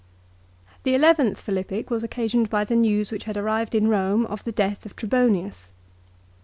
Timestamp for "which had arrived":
3.11-3.75